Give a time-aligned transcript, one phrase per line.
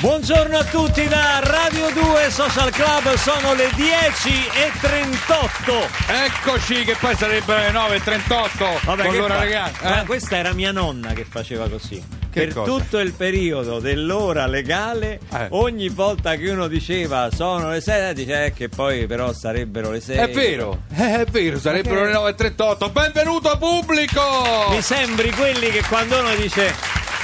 [0.00, 5.88] Buongiorno a tutti da Radio 2 Social Club, sono le 10 e 38.
[6.06, 9.72] Eccoci che poi sarebbero le 9.38 Vabbè, con l'ora legale.
[9.82, 10.06] Ma Eh?
[10.06, 12.00] questa era mia nonna che faceva così.
[12.30, 12.70] Che per cosa?
[12.70, 15.46] tutto il periodo dell'ora legale, Eh.
[15.50, 20.00] ogni volta che uno diceva sono le 6, dice eh, che poi però sarebbero le
[20.00, 20.16] 6.
[20.16, 22.92] È vero, eh, è vero, sarebbero le 9.38.
[22.92, 24.66] Benvenuto pubblico!
[24.70, 26.72] Mi sembri quelli che quando uno dice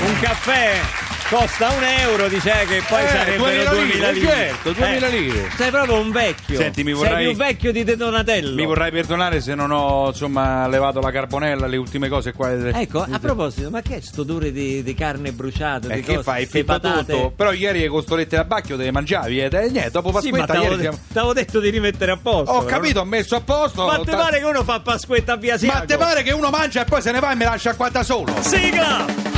[0.00, 0.80] un caffè
[1.28, 4.30] costa un euro, dice eh, che poi Eh, sarebbero 2000 2000 lire, lire.
[4.46, 5.50] certo, 2000 lire.
[5.56, 6.56] Sei proprio un vecchio.
[6.58, 8.54] Senti, mi Sei vorrai- più vecchio di De Donatello.
[8.54, 12.52] Mi vorrai perdonare se non ho insomma levato la carbonella, le ultime cose qua.
[12.52, 15.88] Ecco, a proposito, ma che è sto odore di, di carne bruciata?
[15.88, 16.64] Eh, di che cose, fai?
[16.64, 17.12] patate?
[17.12, 17.30] tutto.
[17.34, 20.46] Però ieri le costolette da bacchio te le mangiavi ed eh, niente, dopo Sì, Pasquetta
[20.52, 20.98] t'avevo, ieri siamo...
[21.12, 22.52] t'avevo detto di rimettere a posto.
[22.52, 23.86] Ho però capito, ho messo a posto.
[23.86, 26.84] Ma te pare che uno fa Pasquetta via Ma te pare che uno mangia e
[26.84, 28.32] poi se ne va e mi lascia qua da solo?
[28.40, 29.33] Sigla!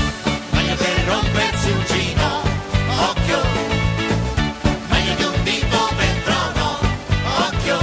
[1.06, 2.42] Rompersi un gino,
[2.98, 3.41] occhio.
[4.88, 6.79] Meglio di un dito per trono,
[7.46, 7.79] occhio.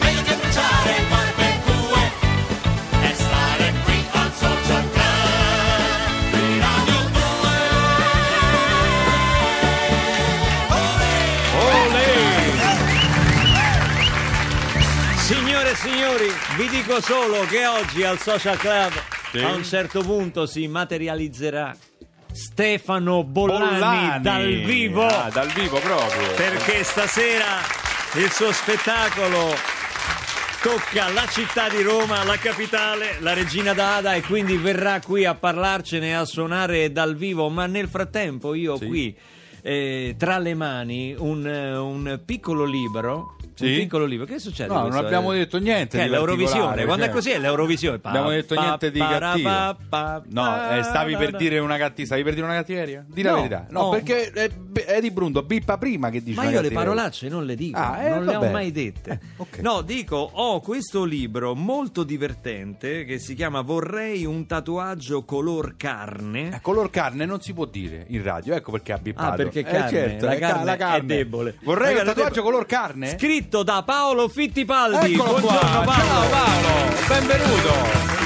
[0.00, 2.10] Meglio che bruciare barbecue
[3.02, 5.32] e stare qui al social club
[6.32, 7.20] di Radio 2.
[15.18, 18.92] Signore e signori, vi dico solo che oggi al Social Club
[19.30, 19.38] Sì.
[19.38, 21.76] a un certo punto si materializzerà
[22.32, 24.22] Stefano Bollani, Bollani.
[24.22, 25.06] dal vivo.
[25.06, 26.32] Ah, dal vivo proprio.
[26.34, 27.58] perché stasera
[28.14, 29.54] il suo spettacolo
[30.62, 35.34] tocca la città di Roma, la capitale, la regina d'Ada e quindi verrà qui a
[35.34, 38.86] parlarcene, a suonare dal vivo, ma nel frattempo io Sì.
[38.86, 39.16] qui
[39.62, 43.36] eh, tra le mani un, eh, un piccolo libro.
[43.58, 43.66] Sì?
[43.70, 44.72] Un piccolo libro, che succede?
[44.72, 47.14] No, non abbiamo detto niente Che è di l'Eurovisione, quando è cioè.
[47.16, 47.98] così è l'Eurovisione.
[47.98, 49.48] Pa- Abbiamo detto pa- niente di cattivo.
[49.88, 52.06] pa- No, eh, stavi per dire una cattiveria.
[52.06, 53.04] Stavi per dire una cattiveria?
[53.08, 53.66] Di la No, verità.
[53.70, 53.88] No, no.
[53.88, 57.56] perché eh, b- Eddie Brundo bippa prima che dice Ma io le parolacce non le
[57.56, 58.52] dico, Ah, eh, non le ho vabbè.
[58.52, 59.10] mai dette.
[59.10, 59.58] Eh, ok.
[59.58, 66.54] No, dico, ho questo libro molto divertente che si chiama Vorrei un tatuaggio color carne.
[66.54, 69.42] Eh, color carne non si può dire in radio, ecco perché ha bippato.
[69.42, 71.56] Ah, perché Eh, carne, certo, la è ca- carne è debole.
[71.62, 73.08] Vorrei La un carne tatuaggio color carne?
[73.18, 75.14] Scritto da Paolo Fittipaldi.
[75.14, 75.40] Eccolo qua.
[75.40, 76.02] Buongiorno Paolo.
[76.08, 78.16] Ciao Paolo, benvenuto.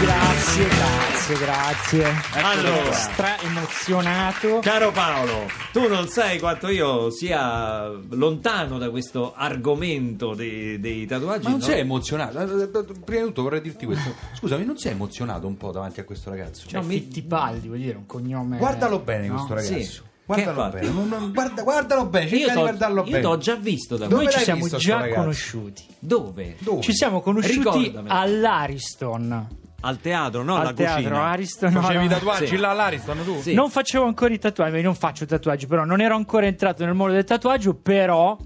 [0.00, 2.04] Grazie, grazie, grazie.
[2.42, 4.58] Allora, Stra emozionato.
[4.60, 11.44] Caro Paolo, tu non sai quanto io sia lontano da questo argomento dei, dei tatuaggi.
[11.44, 11.64] Ma non no?
[11.64, 12.38] sei emozionato?
[12.40, 12.68] Eh, eh,
[13.04, 14.14] Prima di tutto vorrei dirti questo.
[14.34, 16.66] Scusami, non sei emozionato un po' davanti a questo ragazzo?
[16.66, 18.56] Cioè, Fittipaldi, vuol dire un cognome.
[18.56, 19.34] Guardalo bene no?
[19.34, 20.02] questo ragazzo.
[20.02, 20.08] Sì.
[20.34, 20.88] Guardalo bene.
[20.90, 23.20] non- guarda- guardalo bene, Io cerca di t'ho- guardarlo io bene.
[23.22, 25.20] t'ho già visto da Dove Noi ci l'hai siamo visto sto già ragazzo?
[25.20, 25.86] conosciuti.
[25.98, 26.56] Dove?
[26.60, 26.80] Dove?
[26.82, 28.14] Ci siamo conosciuti Ricordamelo.
[28.14, 29.48] all'Ariston.
[29.82, 30.56] Al teatro, no?
[30.56, 31.24] al alla teatro cucina.
[31.30, 31.72] Ariston.
[31.72, 32.14] no, Facevi i no.
[32.14, 32.56] tatuaggi Sì.
[32.58, 33.40] là all'Ariston tu?
[33.40, 33.54] Sì.
[33.54, 37.14] Non facevo ancora i tatuaggi, non faccio tatuaggi, però non ero ancora entrato nel mondo
[37.14, 38.36] del tatuaggio, però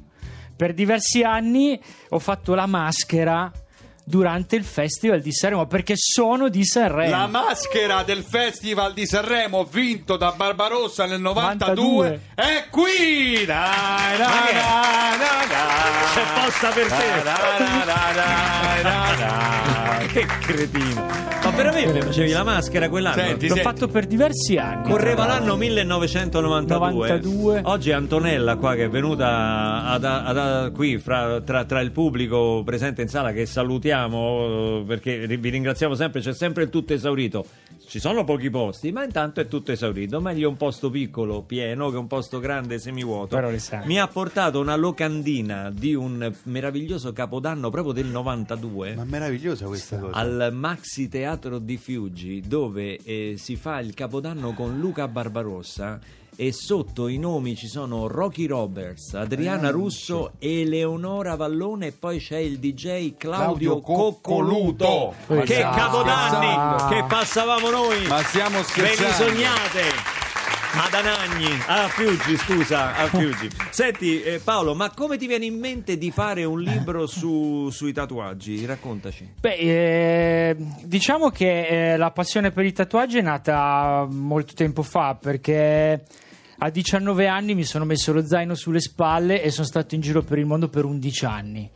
[0.56, 1.78] per diversi anni
[2.10, 3.50] ho fatto la maschera
[4.04, 7.10] durante il Festival di Sanremo perché sono di Sanremo.
[7.10, 12.20] La maschera del Festival di Sanremo vinto da Barbarossa nel 92 92.
[12.34, 13.44] è qui!
[13.44, 15.33] Dai, dai, dai, dai,
[16.44, 17.04] posta per te.
[20.12, 21.06] Che cretino.
[21.42, 23.16] Ma veramente facevi la maschera quell'anno?
[23.20, 23.60] Senti, L'ho sì.
[23.62, 24.88] fatto per diversi anni.
[24.88, 27.08] Correva l'anno 1992.
[27.08, 27.60] 92.
[27.64, 33.02] Oggi Antonella qua che è venuta ad- ad- qui fra- tra, tra il pubblico presente
[33.02, 37.44] in sala che salutiamo perché vi ringraziamo sempre, c'è sempre il tutto esaurito.
[37.86, 40.20] Ci sono pochi posti, ma intanto è tutto esaurito.
[40.20, 43.36] Meglio un posto piccolo, pieno, che un posto grande, semivuoto.
[43.36, 43.50] Però.
[43.84, 49.98] Mi ha portato una locandina di un meraviglioso capodanno proprio del 92 Ma meravigliosa questa
[49.98, 50.12] cosa.
[50.16, 56.00] al Maxi Teatro di Fiuggi dove eh, si fa il capodanno con Luca Barbarossa
[56.36, 62.38] e sotto i nomi ci sono Rocky Roberts, Adriana Russo, Eleonora Vallone e poi c'è
[62.38, 65.14] il DJ Claudio, Claudio Coccoluto.
[65.26, 65.44] Coccoluto.
[65.44, 66.94] Che stiamo capodanni scherzando.
[66.94, 68.06] che passavamo noi!
[68.06, 70.22] Ma stiamo Ve li sognate!
[70.76, 73.48] Ad Anagni, a Fiuggi, scusa, a Fiuggi.
[73.70, 77.92] Senti eh, Paolo, ma come ti viene in mente di fare un libro su- sui
[77.92, 78.66] tatuaggi?
[78.66, 79.34] Raccontaci.
[79.38, 85.14] Beh, eh, diciamo che eh, la passione per i tatuaggi è nata molto tempo fa
[85.14, 86.02] perché
[86.58, 90.22] a 19 anni mi sono messo lo zaino sulle spalle e sono stato in giro
[90.22, 91.70] per il mondo per 11 anni.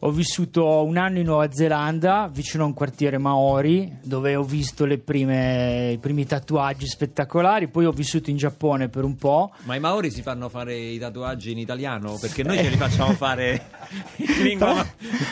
[0.00, 4.84] Ho vissuto un anno in Nuova Zelanda, vicino a un quartiere Maori, dove ho visto
[4.84, 7.68] le prime- i primi tatuaggi spettacolari.
[7.68, 9.52] Poi ho vissuto in Giappone per un po'.
[9.64, 12.16] Ma i maori si fanno fare i tatuaggi in italiano?
[12.20, 13.68] Perché noi ce li facciamo fare
[14.16, 14.74] in lingua.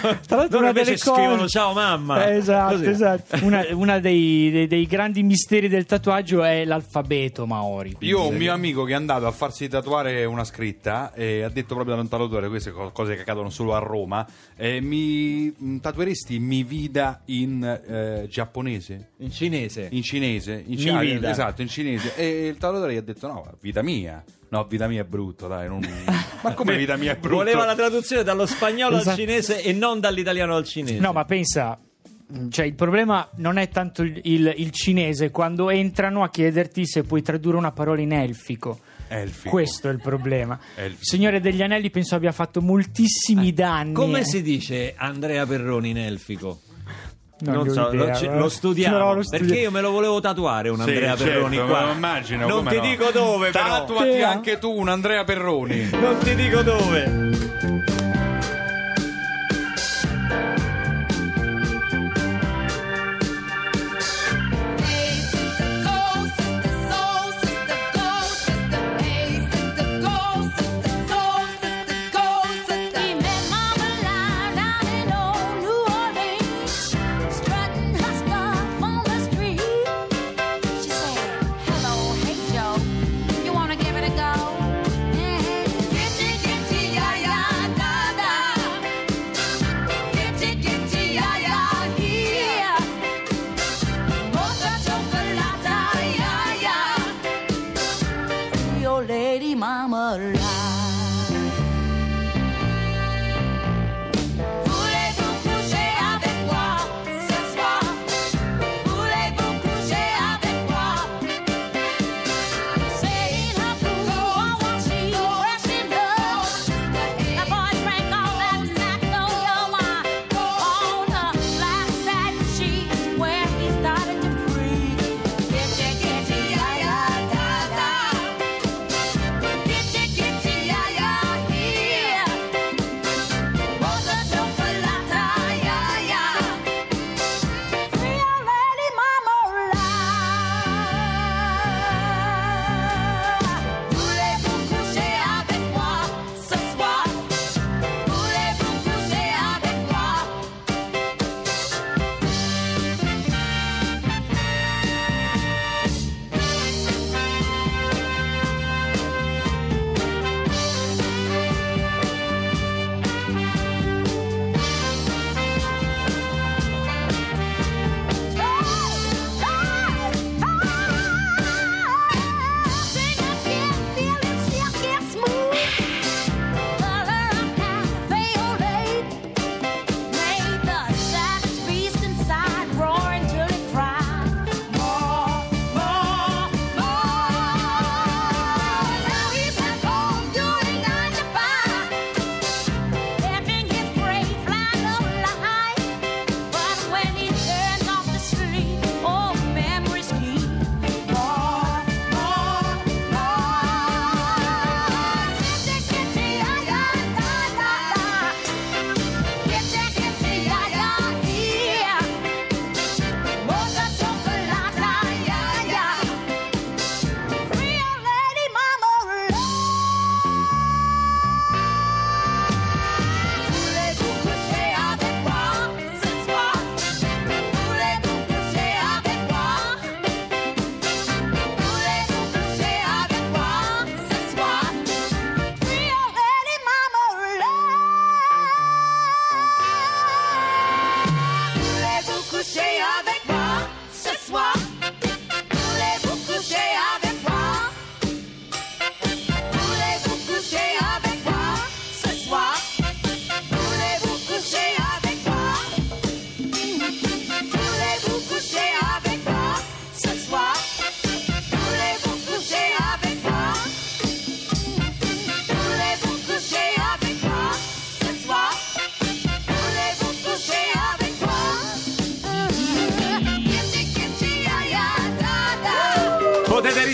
[0.01, 2.27] Tra- tra l'altro Loro una invece delle cose- scrivono ciao mamma.
[2.27, 2.89] Eh, esatto, Così.
[2.89, 3.45] esatto.
[3.45, 7.97] Una, una dei, dei- dei grandi misteri del tatuaggio è l'alfabeto maori.
[8.01, 11.49] Io ho un mio amico che è andato a farsi tatuare una scritta e ha
[11.51, 14.27] detto proprio al tatuatore queste co- cose che accadono solo a Roma.
[14.57, 19.11] Eh, mi mh, tatueresti mi vida in eh, giapponese?
[19.19, 19.89] In cinese.
[19.91, 20.63] In cinese?
[20.67, 21.31] In Mi ah, vida.
[21.31, 22.15] Esatto, in cinese.
[22.17, 24.23] E il tatuatore gli ha detto no, vita mia.
[24.51, 25.67] No, vita mia è brutto, dai.
[25.69, 25.81] non-
[26.43, 27.37] Ma come vita mia è brutto?
[27.37, 29.17] Voleva la traduzione dallo spagnolo al Esatto.
[29.17, 30.99] cinese e non dall'italiano al cinese.
[31.01, 31.77] No, ma pensa.
[32.29, 36.87] mh, Cioè, il problema non è tanto il, il- il cinese quando entrano a chiederti
[36.87, 38.79] se puoi tradurre una parola in elfico.
[39.09, 39.51] Elfico.
[39.51, 40.59] Questo è il problema.
[40.75, 41.05] Elfico.
[41.05, 43.93] Signore degli Anelli penso abbia fatto moltissimi danni.
[43.93, 44.25] Come eh.
[44.25, 46.61] si dice Andrea Perroni in elfico?
[47.41, 50.69] Non ho so, idea, lo, lo studiamo No, lo perché io me lo volevo tatuare
[50.69, 51.85] un Sì, Andrea certo, Perroni me qua.
[51.87, 52.83] lo immagino, non come ti no.
[52.83, 53.65] dico dove, però.
[53.65, 55.91] Tatuati Sì, anche tu un Andrea Perroni.
[55.91, 57.44] Non ti dico dove.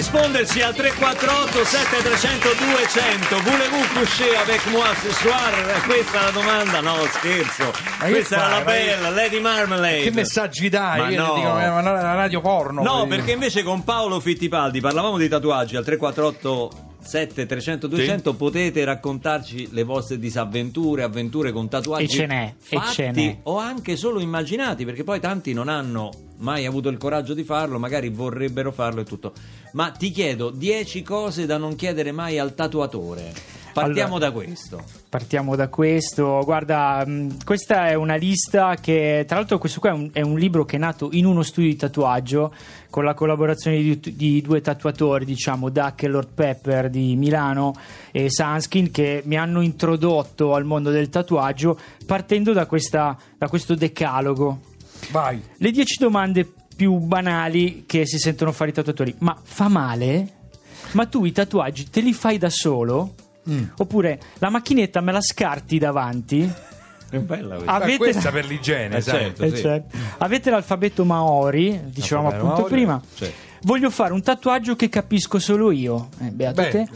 [0.00, 5.52] Risponderci al 348 7300 200 Voulez-vous coucher avec moi ce soir?
[5.84, 6.80] Questa è la domanda?
[6.80, 7.70] No, scherzo.
[7.98, 10.04] Questa era la bella, Lady Marmalade.
[10.04, 11.00] Che messaggi dai?
[11.00, 11.34] Ma Io no.
[11.34, 12.82] dico, eh, ma la radio porno.
[12.82, 18.84] No, perché invece con Paolo Fittipaldi parlavamo di tatuaggi al 348 7 300 200 potete
[18.84, 23.38] raccontarci le vostre disavventure, avventure con tatuaggi E ce n'è, e fatti ce n'è.
[23.44, 27.78] o anche solo immaginati, perché poi tanti non hanno mai avuto il coraggio di farlo,
[27.78, 29.32] magari vorrebbero farlo e tutto.
[29.72, 33.32] Ma ti chiedo 10 cose da non chiedere mai al tatuatore.
[33.72, 34.30] Partiamo Allora.
[34.30, 34.82] da questo.
[35.08, 39.92] Partiamo da questo, guarda, mh, questa è una lista che, tra l'altro, questo qua è
[39.92, 42.54] un, è un libro che è nato in uno studio di tatuaggio
[42.90, 47.74] con la collaborazione di, di due tatuatori, diciamo, Duck e Lord Pepper di Milano
[48.10, 53.74] e Sanskin, che mi hanno introdotto al mondo del tatuaggio partendo da, questa, da questo
[53.74, 54.60] decalogo.
[55.10, 55.42] Vai.
[55.56, 56.46] Le 10 domande
[56.80, 59.14] più banali che si sentono fare i tatuatori.
[59.18, 60.38] Ma fa male?
[60.92, 63.14] Ma tu i tatuaggi te li fai da solo?
[63.78, 66.52] Oppure la macchinetta me la scarti davanti?
[67.10, 67.72] È bella questa.
[67.72, 69.18] Avete, questa per l'igiene, Eh, sai.
[69.20, 69.42] certo.
[69.44, 69.62] Eh, sì.
[69.62, 69.96] certo.
[70.18, 73.02] Avete l'alfabeto Maori, dicevamo L'alfabeto appunto Maori, prima.
[73.14, 73.32] sì.
[73.62, 76.08] Voglio fare un tatuaggio che capisco solo io.
[76.20, 76.70] Eh, beato Beh.
[76.70, 76.88] te.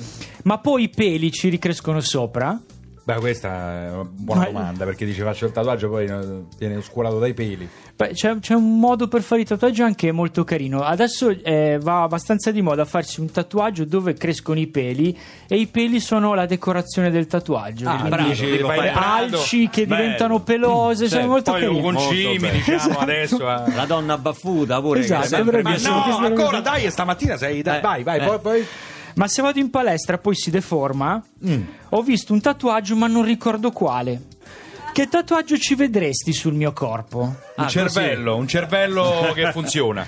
[0.45, 2.59] Ma poi i peli ci ricrescono sopra?
[3.07, 3.49] Beh, questa
[3.85, 7.35] è una buona Ma- domanda perché dice faccio il tatuaggio poi eh, viene oscurato dai
[7.35, 7.69] peli.
[7.95, 10.81] Beh, c'è, c'è un modo per fare i tatuaggi anche molto carino.
[10.81, 15.67] Adesso eh, va abbastanza di moda farsi un tatuaggio dove crescono i peli e i
[15.67, 17.87] peli sono la decorazione del tatuaggio.
[17.91, 20.01] Ah, bravo, dici, fai alci che Bello.
[20.03, 21.27] diventano pelose, sono Certo.
[21.29, 21.81] molto Poi carini.
[21.83, 22.99] concimi, diciamo Esatto.
[23.01, 23.37] adesso.
[23.67, 23.75] eh.
[23.75, 27.61] La donna baffuta pure che Esatto, è sempre Ma no, che- ancora dai, stamattina sei
[27.61, 28.25] dai, Eh, vai, vai, eh.
[28.25, 28.67] poi, poi
[29.15, 31.63] Ma se vado in palestra poi si deforma, Mm.
[31.91, 34.23] ho visto un tatuaggio ma non ricordo quale.
[34.93, 37.19] Che tatuaggio ci vedresti sul mio corpo?
[37.21, 40.07] un Ah, cervello, un cervello che funziona.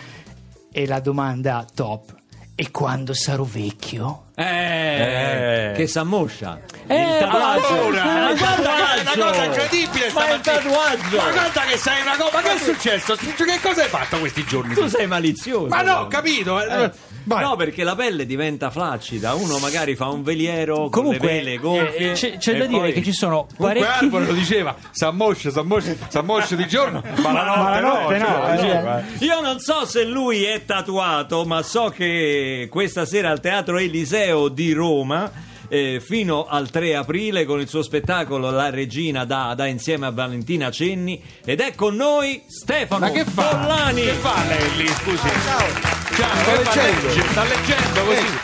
[0.72, 2.14] E la domanda top.
[2.58, 4.26] E quando sarò vecchio?
[4.34, 5.72] Eh, Eh.
[5.76, 6.58] che s'ammoscia.
[6.86, 7.66] Eh, il tatuaggio.
[7.68, 11.16] allora, Ma guarda che è una cosa incredibile Ma il tatuaggio.
[11.16, 12.30] Ma guarda che sei una cosa.
[12.32, 13.14] Ma che è successo?
[13.14, 14.74] Che cosa hai fatto questi giorni?
[14.74, 15.66] Tu sei malizioso.
[15.66, 16.60] Ma no, ho capito.
[16.62, 16.90] eh.
[17.26, 17.42] Eh, Vai.
[17.42, 19.34] No, perché la pelle diventa flaccida.
[19.34, 22.10] Uno magari fa un veliero con Comunque, le vele gonfie.
[22.10, 24.04] eh, c'è, c'è da dire poi- che ci sono Comunque parecchi.
[24.04, 28.26] Arbore lo diceva, s'ammoscia, s'ammoscia, s'ammoscia di giorno, ma la notte, Ma la notte no,
[28.26, 28.82] cioè, cioè.
[28.82, 29.24] no, eh.
[29.24, 34.46] Io non so se lui è tatuato, ma so che questa sera al Teatro Eliseo
[34.48, 35.30] di Roma.
[35.68, 40.70] eh, fino al 3 aprile con il suo spettacolo La Regina Dada insieme a Valentina
[40.70, 43.56] Cenni ed è con noi Stefano Ma che fa?
[43.56, 45.26] Bollani Che fa lei lì, scusi?
[45.26, 45.95] Ciao.
[46.22, 46.56] Fa?
[46.56, 47.06] leggendo.
[47.08, 48.38] Legge, Sta leggendo così.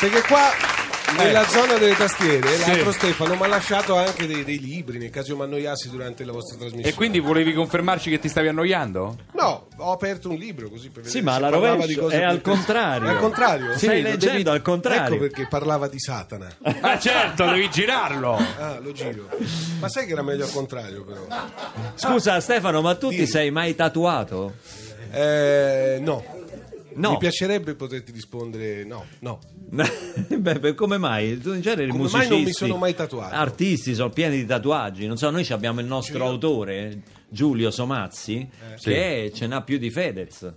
[0.00, 0.76] Perché qua
[1.16, 2.66] nella zona delle tastiere Sì.
[2.68, 6.22] l'altro Stefano mi ha lasciato anche dei, dei libri nel caso io mi annoiassi durante
[6.24, 6.92] la vostra trasmissione.
[6.92, 9.16] E quindi volevi confermarci che ti stavi annoiando?
[9.32, 11.94] No, ho aperto un libro così per vedere Sì, ma se la parlava rovescia, di
[11.98, 13.08] cose è al contrario.
[13.08, 13.76] È al contrario?
[13.78, 15.14] Stai lo leggendo devi- al contrario.
[15.14, 16.48] Ecco perché parlava di Satana.
[16.80, 18.36] Ah certo, devi girarlo.
[18.58, 19.28] Ah, lo giro.
[19.80, 21.26] Ma sai che era meglio al contrario però?
[21.94, 23.26] Scusa Stefano, ma tu ti Dimmi.
[23.26, 24.54] sei mai tatuato?
[25.10, 26.36] Eh, no.
[26.98, 27.12] No.
[27.12, 29.38] Mi piacerebbe poterti rispondere no, no.
[29.70, 31.38] Beh, per- come mai?
[31.38, 33.34] Tu in genere Come mai musicisti, non mi sono mai tatuato?
[33.34, 35.06] Artisti sono pieni di tatuaggi.
[35.06, 38.48] Non so, noi abbiamo il nostro autore, Giulio Somazzi,
[38.80, 40.52] che è- ce n'ha più di Fedez.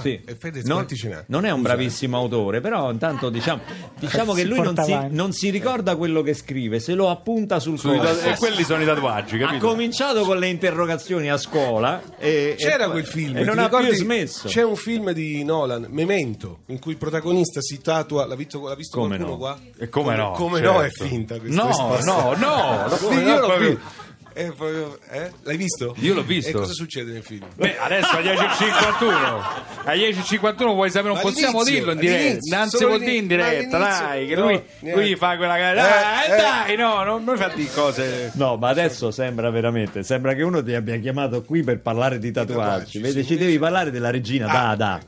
[0.00, 0.20] Sì.
[0.24, 0.86] e Fedez non,
[1.26, 3.60] non è un bravissimo autore, però intanto diciamo,
[3.98, 7.80] diciamo che lui non si, non si ricorda quello che scrive, se lo appunta sul
[7.80, 9.66] ta- e quelli sono i tatuaggi, Ha capito?
[9.68, 13.92] cominciato con le interrogazioni a scuola e, C'era e- quel film e non ha più
[13.94, 14.48] smesso.
[14.48, 18.26] C'è un film di Nolan, Memento, in cui il protagonista si tatua.
[18.26, 19.36] L'ha visto, l'ha visto Come qualcuno no?
[19.38, 19.58] qua?
[19.78, 21.04] E come no, Come no, è certo.
[21.04, 22.12] finta questa No, risposta.
[22.12, 24.04] no, no, come io l'ho visto.
[24.36, 25.30] È proprio- eh?
[25.44, 25.94] L'hai visto?
[26.00, 26.50] Io l'ho visto.
[26.50, 27.46] E cosa succede nel film?
[27.54, 29.42] Beh, adesso alle 10.51
[29.84, 33.32] alle 10.51 vuoi sapere, non possiamo dirlo in diretta all'inizio, si solo può dire in
[33.32, 35.00] all'inizio, diretta dai che lui, no, niente.
[35.00, 36.42] lui fa quella cara Eh, dai, eh.
[36.42, 40.62] dai no non mi fa di cose No, ma adesso sembra veramente, sembra che uno
[40.62, 42.58] ti abbia chiamato qui per parlare di tatuaggi.
[42.60, 45.00] tatuaggi, Vedi, sì, ci devi parlare della regina Dada.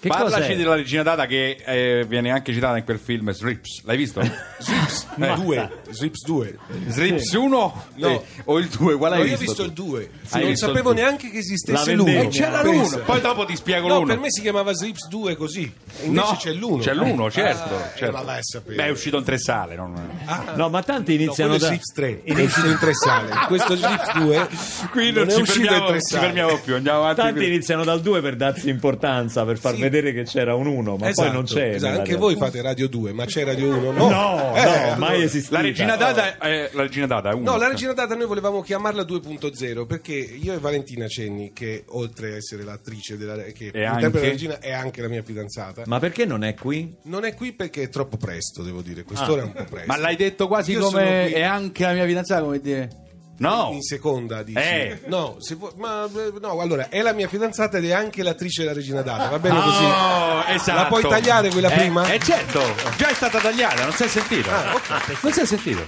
[0.00, 0.56] Che Parlaci cos'è?
[0.56, 4.20] della regina Data che eh, viene anche citata in quel film Srips, l'hai visto?
[4.58, 5.70] Srips 2.
[5.90, 6.58] Srips 2.
[6.86, 8.24] Srips 1 No.
[8.44, 8.96] o il 2?
[8.96, 9.44] Qual hai No, io ho visto?
[9.44, 10.10] visto il 2.
[10.30, 11.02] Hai non visto sapevo due?
[11.02, 12.10] neanche che esistesse La l'uno.
[12.20, 12.94] E c'era Pensa.
[12.96, 14.06] l'uno, poi dopo ti spiego No, l'uno.
[14.06, 15.72] per me si chiamava Srips 2 così.
[16.02, 16.82] Invece No, c'è l'uno.
[16.82, 17.74] C'è l'uno, certo.
[17.74, 18.16] Ah, certo.
[18.16, 18.76] ma vai a sapere.
[18.76, 19.74] Beh, è uscito in tre sale.
[19.74, 19.94] Non...
[20.26, 21.66] Ah, No, ma tanti no, iniziano da...
[21.66, 22.22] Srips 3.
[22.38, 23.30] È uscito in tre sale.
[23.48, 24.48] Questo Srips 2
[24.92, 26.24] Qui non non, è ci, uscito in fermiamo, tre ci sale.
[26.26, 27.20] fermiamo più, andiamo avanti.
[27.20, 30.96] Tanti iniziano dal 2 per darsi importanza, per far Sì, vedere che c'era un 1,
[30.96, 31.74] ma Esatto, poi non c'è.
[31.74, 31.98] esatto.
[31.98, 33.92] Anche voi fate Radio 2, ma c'è Radio 1?
[33.92, 35.56] No, No, Eh, no, mai esistita.
[35.56, 37.52] La regina data è la regina data è uno.
[37.52, 42.32] No, la Regina Data noi volevamo chiamarla 2.0 perché io e Valentina Cenni, che oltre
[42.32, 44.18] a essere l'attrice della, che interpreta anche?
[44.20, 46.94] la regina, è anche la mia fidanzata, Ma perché non è qui?
[47.04, 49.02] non è qui perché è troppo presto, devo dire.
[49.04, 49.86] Quest'ora è un po' presto.
[49.86, 52.88] Ma l'hai detto quasi Io come è anche la mia fidanzata, come dire.
[53.38, 53.70] No.
[53.72, 54.58] In seconda, dici?
[54.58, 55.00] Eh.
[55.06, 58.74] No, vuoi- ma eh, no, allora è la mia fidanzata ed è anche l'attrice della
[58.74, 59.84] Regina Data, va bene così?
[59.84, 60.78] Oh, esatto.
[60.80, 62.10] La puoi tagliare quella Eh, prima?
[62.12, 62.60] Eh, certo,
[62.96, 64.50] già è stata tagliata, non si è sentito.
[64.50, 65.18] Ah, ok, perfetto.
[65.22, 65.86] non si è sentito.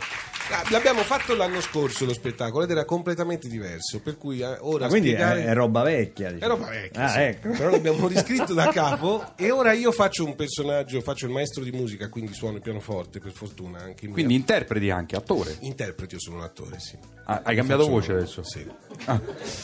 [0.53, 4.85] Ah, L'abbiamo fatto l'anno scorso lo spettacolo ed era completamente diverso, per cui eh, ora
[4.85, 5.45] Ma quindi è, spiegare...
[5.45, 6.29] è roba vecchia.
[6.29, 6.55] È diciamo.
[6.57, 7.19] roba vecchia, Ah, sì.
[7.21, 7.49] ecco.
[7.51, 11.71] però l'abbiamo riscritto da capo e ora io faccio un personaggio, faccio il maestro di
[11.71, 15.57] musica, quindi suono il pianoforte per fortuna anche in Quindi mia- interpreti anche, attore.
[15.61, 16.99] interpreti, io sono un attore, sì.
[17.27, 18.43] Ah, hai cambiato Faccio- voce adesso?
[18.43, 18.67] Sì,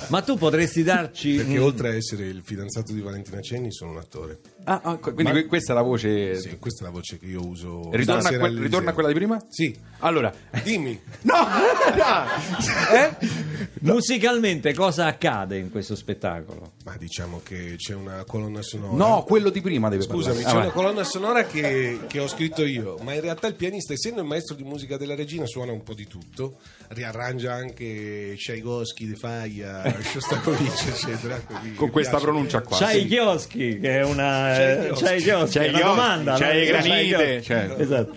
[0.08, 1.34] Ma tu potresti darci.
[1.36, 4.38] perché oltre a essere il fidanzato di Valentina Cenni sono un attore.
[4.64, 6.38] Ah, ah, quindi que- questa è la voce.
[6.38, 7.90] Sì, questa è la voce che io uso.
[7.92, 9.38] Ritorna, a que- ritorna a quella di prima?
[9.48, 9.76] Sì.
[10.00, 10.32] Allora,
[10.76, 11.00] Dimmi.
[11.22, 11.34] no,
[12.92, 13.16] eh?
[13.80, 16.72] Musicalmente cosa accade in questo spettacolo?
[16.84, 18.92] Ma diciamo che c'è una colonna sonora.
[18.94, 20.50] no, quello di prima deve Scusami, parlare.
[20.52, 23.92] c'è Ah, una colonna sonora che, che ho scritto io, ma in realtà il pianista,
[23.92, 26.56] essendo il maestro di musica della regina, suona un po' di tutto,
[26.88, 31.40] riarrangia anche Tchaikovsky, De Faia, Shostakovich, eccetera.
[31.76, 32.24] Con questa piace.
[32.24, 32.76] pronuncia qua.
[33.06, 34.56] Chioschi, che è una.
[34.58, 36.36] Eh, i una domanda.
[36.36, 36.62] c'hai no?
[36.62, 37.82] i granite, certo.
[37.82, 38.14] Esatto.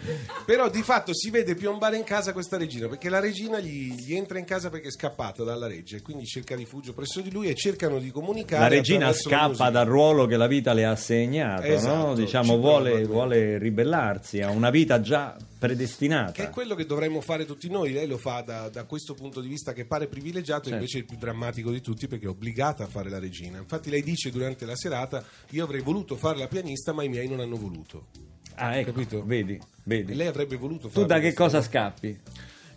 [0.49, 4.15] Però di fatto si vede piombare in casa questa regina, perché la regina gli, gli
[4.15, 7.49] entra in casa perché è scappata dalla regge, e quindi cerca rifugio presso di lui
[7.49, 8.63] e cercano di comunicare.
[8.63, 11.73] La regina scappa dal ruolo che la vita le ha assegnato, no?
[11.75, 16.31] Esatto, diciamo ci vuole, vuole ribellarsi a una vita già predestinata.
[16.31, 19.41] Che è quello che dovremmo fare tutti noi, lei lo fa da, da questo punto
[19.41, 20.77] di vista che pare privilegiato, Certo.
[20.77, 23.59] invece è il più drammatico di tutti perché è obbligata a fare la regina.
[23.59, 27.27] Infatti lei dice durante la serata, io avrei voluto fare la pianista ma i miei
[27.27, 28.28] non hanno voluto.
[28.61, 29.23] Ah, ecco, Capito?
[29.25, 30.13] vedi, E vedi.
[30.15, 32.19] lei avrebbe voluto Tu fare da che cosa scappi?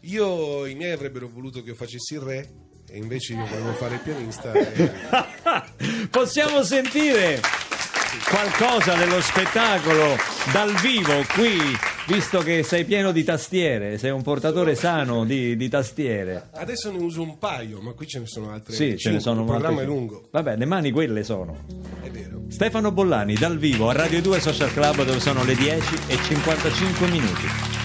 [0.06, 2.48] Io, i miei avrebbero voluto che io facessi il re
[2.88, 4.52] e invece io volevo fare il pianista.
[4.52, 4.90] e-
[6.10, 7.40] Possiamo sentire
[8.28, 10.16] qualcosa dello spettacolo
[10.52, 11.58] dal vivo qui,
[12.06, 16.48] visto che sei pieno di tastiere, sei un portatore sano di, di tastiere.
[16.52, 18.74] Adesso ne uso un paio, ma qui ce ne sono altre.
[18.74, 21.64] Sì, ce ne sono Il programma è lungo, Vabbè, le mani quelle sono.
[22.10, 22.21] vero.
[22.52, 27.09] Stefano Bollani dal vivo a Radio 2 Social Club dove sono le 10 e 55
[27.09, 27.81] minuti.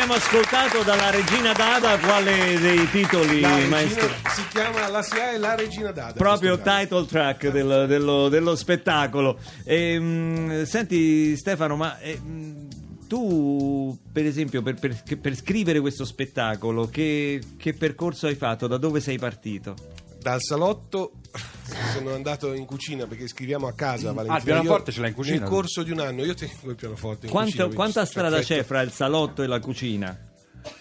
[0.00, 4.08] Abbiamo ascoltato dalla regina Dada quale dei titoli regina maestro?
[4.32, 6.12] si chiama La SIA e la regina Dada.
[6.12, 9.40] Proprio title track del- dello, dello spettacolo.
[9.64, 16.04] E, mh, senti Stefano, ma eh, mh, tu per esempio per, per- per scrivere questo
[16.04, 18.68] spettacolo che, che percorso hai fatto?
[18.68, 19.74] Da dove sei partito?
[20.20, 21.14] Dal salotto
[21.94, 24.12] sono andato in cucina perché scriviamo a casa.
[24.12, 24.34] Valentina.
[24.34, 25.38] Ah, il pianoforte Io, ce l'hai in cucina?
[25.40, 27.74] Nel corso di un anno io tengo il pianoforte in Quanto- cucina.
[27.74, 30.18] quanta strada c'è fra il salotto e la cucina?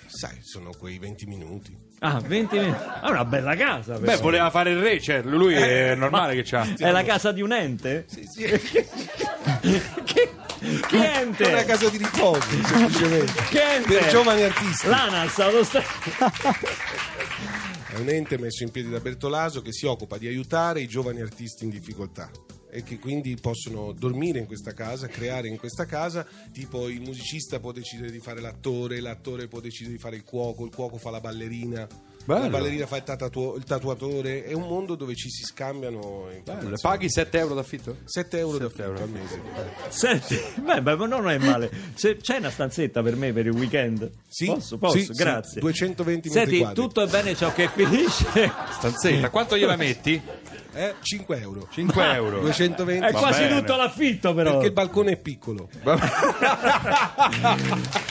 [0.08, 1.78] sai, sono quei 20 minuti.
[2.00, 2.82] Ah, 20 minuti.
[3.02, 4.00] Ah, una bella casa.
[4.00, 4.22] Beh, però.
[4.22, 6.68] voleva fare il re, cioè, lui è normale che c'ha.
[6.76, 8.06] È la casa di un ente?
[8.08, 8.42] Sì, sì.
[10.04, 10.34] che,
[10.88, 11.44] che ente?
[11.44, 13.34] È una casa di riposo, semplicemente.
[13.50, 13.98] Che ente?
[13.98, 14.88] Per giovani artisti.
[14.88, 15.84] L'ANAS, autostra-
[17.98, 21.20] È un ente messo in piedi da Bertolaso che si occupa di aiutare i giovani
[21.20, 22.30] artisti in difficoltà
[22.70, 27.60] e che quindi possono dormire in questa casa, creare in questa casa, tipo il musicista
[27.60, 31.10] può decidere di fare l'attore, l'attore può decidere di fare il cuoco, il cuoco fa
[31.10, 31.88] la ballerina,
[32.28, 32.42] Bello.
[32.42, 36.28] la ballerina fa il, tatuo- il tatuatore, è un mondo dove ci si scambiano.
[36.82, 38.00] Paghi 7 euro d'affitto?
[38.04, 39.02] 7 euro da Sette euro.
[39.02, 39.42] al mese.
[39.88, 41.72] Senti, beh, beh, ma non è male.
[41.96, 44.12] Se c'è una stanzetta per me per il weekend?
[44.28, 45.62] Sì, Posso, posso, sì, sì, grazie.
[45.62, 46.76] 220 metri Senti, quadri.
[46.84, 48.52] tutto è bene ciò che finisce.
[48.72, 50.22] Stanzetta, quanto gliela metti?
[50.74, 51.70] Eh, 5 euro.
[51.72, 52.42] 5 euro.
[52.42, 53.60] 220 È Va quasi bene.
[53.62, 54.52] tutto l'affitto, però.
[54.52, 55.70] perché il balcone è piccolo.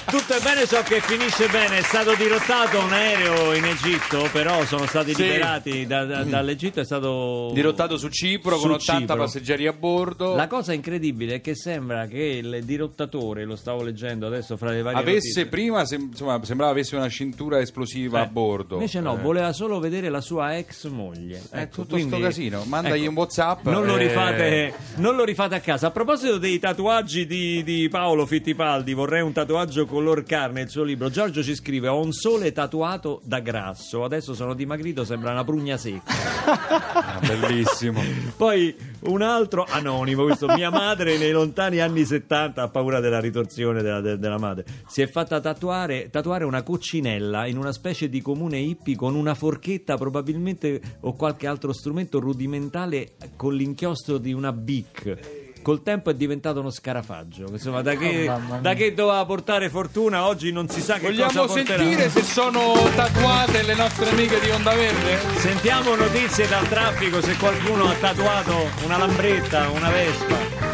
[0.09, 1.79] Tutto è bene ciò che finisce bene.
[1.79, 5.23] È stato dirottato un aereo in Egitto, però sono stati Sì.
[5.25, 6.79] liberati da- da- dall'Egitto.
[6.81, 9.16] È stato Dirottato su Cipro con Su 80 Cipro.
[9.16, 10.37] passeggeri a bordo.
[10.37, 14.81] La cosa incredibile è che sembra che il dirottatore, lo stavo leggendo adesso fra le
[14.83, 18.75] varie Avesse notizie, prima, sem- insomma, sembrava avesse una cintura esplosiva Eh, a bordo.
[18.77, 19.21] Invece no, Eh.
[19.21, 21.42] voleva solo vedere la sua ex moglie.
[21.53, 22.62] Eh, Ecco, tutto quindi- sto casino.
[22.64, 23.64] Mandagli ecco, un WhatsApp.
[23.66, 25.88] Non lo, eh, rifate, non lo rifate a casa.
[25.88, 30.61] A proposito dei tatuaggi di, di Paolo Fittipaldi, vorrei un tatuaggio color carne.
[30.61, 31.09] Il suo libro.
[31.09, 34.04] Giorgio ci scrive: Ho un sole tatuato da grasso.
[34.04, 36.14] Adesso sono dimagrito, sembra una prugna secca.
[37.06, 38.00] Ah, bellissimo.
[38.37, 43.82] Poi un altro anonimo, questo mia madre nei lontani anni 70 ha paura della ritorsione
[43.82, 44.64] della, de- della madre.
[44.87, 49.35] Si è fatta tatuare, tatuare una coccinella in una specie di comune hippie con una
[49.35, 55.45] forchetta probabilmente o qualche altro strumento rudimentale con l'inchiostro di una bic.
[55.66, 57.46] Col tempo è diventato uno scarafaggio.
[57.50, 61.33] Insomma, da che, Oh, da che doveva portare fortuna, oggi non si sa che Vogliamo
[61.33, 61.83] cosa porterà.
[61.83, 65.18] sentire se sono tatuate le nostre amiche di Onda Verde?
[65.38, 70.65] Sentiamo notizie dal traffico se qualcuno ha tatuato una lambretta, una vespa.